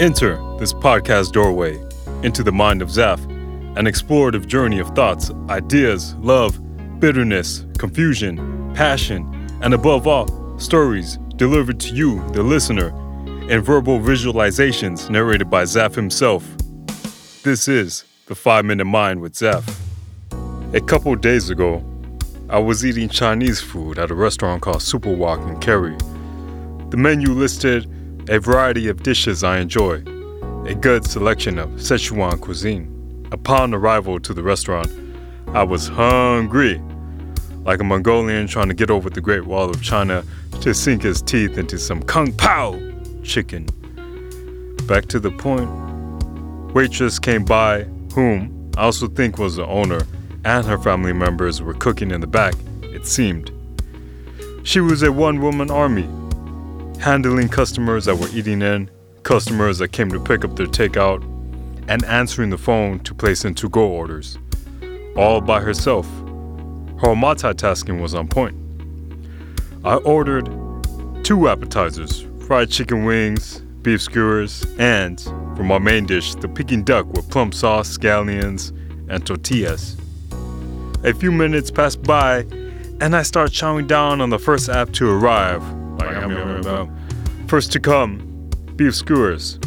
Enter 0.00 0.36
this 0.60 0.72
podcast 0.72 1.32
doorway 1.32 1.76
into 2.22 2.44
the 2.44 2.52
mind 2.52 2.82
of 2.82 2.88
Zaf, 2.88 3.18
an 3.76 3.86
explorative 3.86 4.46
journey 4.46 4.78
of 4.78 4.88
thoughts, 4.90 5.32
ideas, 5.48 6.14
love, 6.20 6.60
bitterness, 7.00 7.66
confusion, 7.78 8.72
passion, 8.76 9.26
and 9.60 9.74
above 9.74 10.06
all, 10.06 10.56
stories 10.56 11.18
delivered 11.34 11.80
to 11.80 11.92
you, 11.96 12.24
the 12.28 12.44
listener, 12.44 12.90
in 13.50 13.60
verbal 13.60 13.98
visualizations 13.98 15.10
narrated 15.10 15.50
by 15.50 15.64
Zaf 15.64 15.96
himself. 15.96 16.46
This 17.42 17.66
is 17.66 18.04
the 18.26 18.36
5 18.36 18.66
Minute 18.66 18.84
Mind 18.84 19.20
with 19.20 19.32
Zaf. 19.32 19.68
A 20.74 20.80
couple 20.80 21.12
days 21.16 21.50
ago, 21.50 21.82
I 22.48 22.60
was 22.60 22.86
eating 22.86 23.08
Chinese 23.08 23.60
food 23.60 23.98
at 23.98 24.12
a 24.12 24.14
restaurant 24.14 24.62
called 24.62 24.80
Super 24.80 25.12
Wok 25.12 25.40
in 25.40 25.58
Cary. 25.58 25.96
The 26.90 26.96
menu 26.96 27.32
listed 27.32 27.92
a 28.30 28.38
variety 28.38 28.88
of 28.88 29.02
dishes 29.02 29.42
I 29.42 29.58
enjoy, 29.58 30.02
a 30.66 30.74
good 30.74 31.06
selection 31.06 31.58
of 31.58 31.70
Sichuan 31.70 32.38
cuisine. 32.38 33.26
Upon 33.32 33.72
arrival 33.72 34.20
to 34.20 34.34
the 34.34 34.42
restaurant, 34.42 34.90
I 35.54 35.62
was 35.62 35.88
hungry, 35.88 36.78
like 37.64 37.80
a 37.80 37.84
Mongolian 37.84 38.46
trying 38.46 38.68
to 38.68 38.74
get 38.74 38.90
over 38.90 39.08
the 39.08 39.22
Great 39.22 39.46
Wall 39.46 39.70
of 39.70 39.82
China 39.82 40.24
to 40.60 40.74
sink 40.74 41.04
his 41.04 41.22
teeth 41.22 41.56
into 41.56 41.78
some 41.78 42.02
Kung 42.02 42.32
Pao 42.32 42.78
chicken. 43.22 43.66
Back 44.86 45.06
to 45.06 45.18
the 45.18 45.30
point, 45.30 45.70
waitress 46.74 47.18
came 47.18 47.46
by, 47.46 47.84
whom 48.14 48.70
I 48.76 48.82
also 48.82 49.08
think 49.08 49.38
was 49.38 49.56
the 49.56 49.66
owner, 49.66 50.02
and 50.44 50.66
her 50.66 50.78
family 50.78 51.14
members 51.14 51.62
were 51.62 51.74
cooking 51.74 52.10
in 52.10 52.20
the 52.20 52.26
back, 52.26 52.54
it 52.82 53.06
seemed. 53.06 53.50
She 54.64 54.80
was 54.80 55.02
a 55.02 55.10
one 55.10 55.40
woman 55.40 55.70
army, 55.70 56.08
handling 57.00 57.48
customers 57.48 58.04
that 58.06 58.16
were 58.16 58.28
eating 58.32 58.62
in, 58.62 58.90
customers 59.22 59.78
that 59.78 59.88
came 59.88 60.10
to 60.10 60.20
pick 60.20 60.44
up 60.44 60.56
their 60.56 60.66
takeout, 60.66 61.22
and 61.88 62.04
answering 62.04 62.50
the 62.50 62.58
phone 62.58 63.00
to 63.00 63.14
place 63.14 63.44
in 63.44 63.54
to 63.54 63.68
go 63.68 63.86
orders. 63.88 64.38
All 65.16 65.40
by 65.40 65.60
herself. 65.60 66.06
Her 67.00 67.14
multitasking 67.14 68.00
was 68.00 68.14
on 68.14 68.28
point. 68.28 68.56
I 69.84 69.96
ordered 69.96 70.46
two 71.24 71.48
appetizers 71.48 72.26
fried 72.46 72.70
chicken 72.70 73.04
wings, 73.04 73.60
beef 73.82 74.00
skewers, 74.00 74.64
and, 74.78 75.20
for 75.54 75.62
my 75.62 75.78
main 75.78 76.06
dish, 76.06 76.34
the 76.36 76.48
Peking 76.48 76.82
duck 76.82 77.06
with 77.12 77.28
plum 77.30 77.52
sauce, 77.52 77.96
scallions, 77.96 78.70
and 79.10 79.26
tortillas. 79.26 79.96
A 81.04 81.12
few 81.12 81.30
minutes 81.30 81.70
passed 81.70 82.02
by, 82.02 82.40
and 83.00 83.14
I 83.14 83.22
start 83.22 83.50
chowing 83.50 83.86
down 83.86 84.22
on 84.22 84.30
the 84.30 84.38
first 84.38 84.68
app 84.68 84.92
to 84.92 85.10
arrive. 85.10 85.62
First 87.46 87.72
to 87.72 87.80
come, 87.80 88.50
beef 88.76 88.94
skewers. 88.94 89.58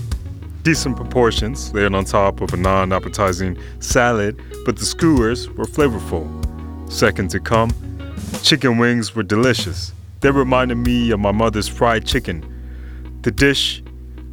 Decent 0.64 0.96
proportions, 0.96 1.74
layered 1.74 1.96
on 1.96 2.06
top 2.06 2.42
of 2.42 2.54
a 2.54 2.58
non 2.58 2.94
appetizing 2.94 3.58
salad, 3.80 4.40
but 4.66 4.78
the 4.78 4.86
skewers 4.86 5.50
were 5.50 5.66
flavorful. 5.66 6.30
Second 6.92 7.32
to 7.32 7.40
come, 7.40 7.72
chicken 8.44 8.78
wings 8.78 9.16
were 9.16 9.24
delicious. 9.24 9.94
They 10.20 10.30
reminded 10.30 10.76
me 10.76 11.10
of 11.12 11.20
my 11.20 11.32
mother's 11.32 11.68
fried 11.68 12.06
chicken. 12.06 12.46
The 13.24 13.32
dish 13.32 13.84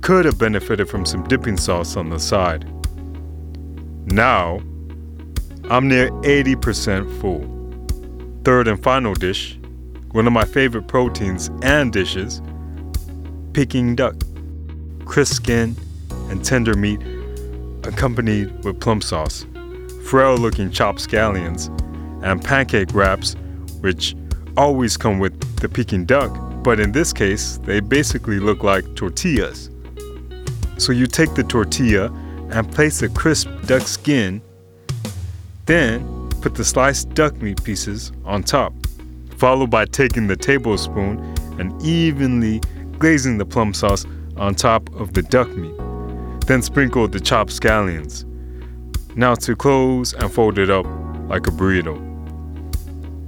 could 0.03 0.27
have 0.27 0.39
benefited 0.39 0.89
from 0.89 1.07
some 1.07 1.27
dipping 1.29 1.57
sauce 1.57 1.97
on 1.97 2.11
the 2.11 2.19
side. 2.19 2.67
Now, 4.13 4.61
I'm 5.71 5.89
near 5.89 6.11
80% 6.11 7.21
full. 7.21 7.45
Third 8.45 8.69
and 8.69 8.83
final 8.83 9.15
dish, 9.15 9.58
one 10.13 10.27
of 10.27 10.33
my 10.33 10.45
favorite 10.45 10.89
proteins 10.89 11.51
and 11.63 11.93
dishes, 11.93 12.41
Peking 13.53 13.95
duck. 13.97 14.15
Crisp 15.05 15.35
skin 15.35 15.75
and 16.29 16.45
tender 16.45 16.75
meat 16.75 17.01
accompanied 17.85 18.65
with 18.65 18.79
plum 18.81 19.01
sauce, 19.01 19.47
frail 20.05 20.37
looking 20.37 20.71
chopped 20.71 20.99
scallions, 21.01 21.69
and 22.23 22.45
pancake 22.45 22.93
wraps, 22.93 23.35
which 23.81 24.15
always 24.57 24.97
come 24.97 25.19
with 25.19 25.41
the 25.61 25.69
Peking 25.69 26.05
duck, 26.05 26.31
but 26.63 26.79
in 26.79 26.93
this 26.93 27.13
case, 27.13 27.59
they 27.65 27.81
basically 27.81 28.39
look 28.39 28.63
like 28.63 28.95
tortillas. 28.95 29.71
So 30.77 30.93
you 30.93 31.07
take 31.07 31.35
the 31.35 31.45
tortilla 31.45 32.07
and 32.51 32.71
place 32.71 33.01
the 33.01 33.09
crisp 33.09 33.49
duck 33.67 33.83
skin, 33.83 34.43
then 35.67 36.29
put 36.41 36.55
the 36.55 36.65
sliced 36.65 37.15
duck 37.15 37.37
meat 37.41 37.63
pieces 37.65 38.13
on 38.25 38.43
top, 38.43 38.73
followed 39.39 39.71
by 39.71 39.85
taking 39.85 40.27
the 40.27 40.37
tablespoon 40.37 41.19
and 41.59 41.81
evenly 41.83 42.61
glazing 42.99 43.39
the 43.39 43.47
plum 43.47 43.73
sauce 43.73 44.05
on 44.37 44.55
top 44.55 44.93
of 44.95 45.15
the 45.15 45.23
duck 45.23 45.49
meat. 45.51 45.77
Then 46.47 46.63
sprinkle 46.63 47.07
the 47.09 47.21
chopped 47.21 47.53
scallions. 47.53 48.25
Now 49.17 49.35
to 49.37 49.55
close 49.55 50.13
and 50.15 50.33
fold 50.33 50.59
it 50.59 50.71
up 50.71 50.87
like 51.29 51.47
a 51.47 51.51
burrito. 51.51 51.97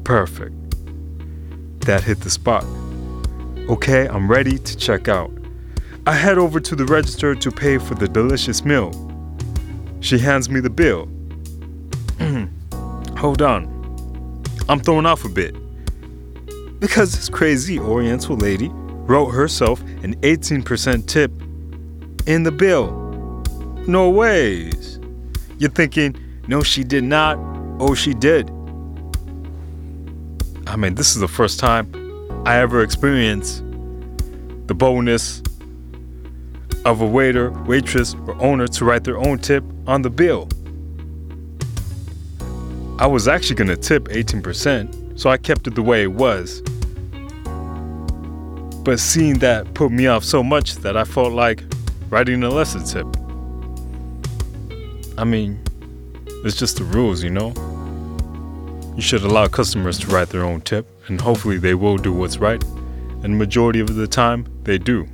Perfect. 0.05 0.55
That 1.83 2.03
hit 2.03 2.21
the 2.21 2.31
spot. 2.31 2.65
Okay, 3.69 4.09
I'm 4.09 4.29
ready 4.29 4.59
to 4.59 4.77
check 4.77 5.09
out. 5.09 5.31
I 6.07 6.15
head 6.15 6.39
over 6.39 6.59
to 6.61 6.75
the 6.75 6.87
register 6.87 7.35
to 7.35 7.51
pay 7.51 7.79
for 7.79 7.95
the 7.95 8.09
delicious 8.09 8.65
meal. 8.65 8.91
She 10.01 10.19
hands 10.19 10.49
me 10.49 10.61
the 10.61 10.71
bill. 10.71 11.09
Hold 13.19 13.43
on. 13.43 13.69
I'm 14.69 14.81
thrown 14.81 15.07
off 15.07 15.25
a 15.25 15.29
bit. 15.29 15.55
Because 16.81 17.13
this 17.13 17.29
crazy 17.29 17.79
Oriental 17.79 18.37
lady 18.37 18.71
wrote 18.73 19.31
herself 19.31 19.81
an 20.03 20.17
18% 20.23 21.07
tip 21.07 21.31
in 22.27 22.43
the 22.43 22.51
bill. 22.51 22.91
No 23.87 24.09
ways. 24.09 24.99
You're 25.59 25.71
thinking, 25.71 26.17
no, 26.49 26.63
she 26.63 26.83
did 26.83 27.05
not. 27.05 27.39
Oh, 27.79 27.95
she 27.95 28.15
did. 28.15 28.51
I 30.67 30.77
mean, 30.77 30.95
this 30.95 31.15
is 31.15 31.21
the 31.21 31.29
first 31.29 31.61
time 31.61 31.93
I 32.47 32.57
ever 32.59 32.83
experienced 32.83 33.63
the 34.67 34.75
bonus 34.75 35.43
of 36.85 37.01
a 37.01 37.07
waiter, 37.07 37.51
waitress, 37.65 38.15
or 38.27 38.41
owner 38.41 38.67
to 38.69 38.85
write 38.85 39.05
their 39.05 39.19
own 39.19 39.39
tip 39.39 39.65
on 39.87 40.03
the 40.03 40.11
bill. 40.11 40.49
I 42.99 43.07
was 43.07 43.29
actually 43.29 43.57
going 43.57 43.69
to 43.69 43.77
tip 43.77 44.05
18%, 44.05 44.95
so 45.17 45.31
I 45.31 45.37
kept 45.37 45.67
it 45.67 45.75
the 45.75 45.83
way 45.83 46.03
it 46.03 46.13
was. 46.13 46.63
But 48.83 48.99
seeing 48.99 49.39
that 49.41 49.75
put 49.75 49.93
me 49.93 50.07
off 50.07 50.25
so 50.25 50.43
much 50.43 50.77
that 50.77 50.97
I 50.97 51.05
felt 51.05 51.33
like 51.33 51.63
writing 52.09 52.43
a 52.43 52.49
lesson 52.49 52.85
tip. 52.85 53.07
I 55.19 55.25
mean, 55.25 55.61
it's 56.45 56.57
just 56.57 56.79
the 56.79 56.85
rules, 56.85 57.23
you 57.23 57.31
know? 57.31 57.53
You 58.97 59.03
should 59.03 59.23
allow 59.23 59.47
customers 59.49 59.99
to 60.01 60.07
write 60.09 60.31
their 60.31 60.45
own 60.45 60.63
tip, 60.63 60.87
and 61.09 61.21
hopefully 61.21 61.59
they 61.59 61.75
will 61.75 61.97
do 61.97 62.13
what's 62.13 62.39
right. 62.39 62.63
And 63.23 63.39
majority 63.39 63.81
of 63.81 63.95
the 63.95 64.07
time, 64.07 64.47
they 64.63 64.79
do. 64.79 65.07